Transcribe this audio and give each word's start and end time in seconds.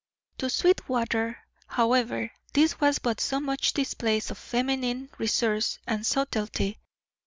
To 0.39 0.49
Sweetwater, 0.49 1.37
however, 1.67 2.31
this 2.53 2.79
was 2.79 2.97
but 2.97 3.21
so 3.21 3.39
much 3.39 3.71
display 3.73 4.17
of 4.31 4.35
feminine 4.39 5.11
resource 5.19 5.77
and 5.85 6.03
subtlety. 6.07 6.79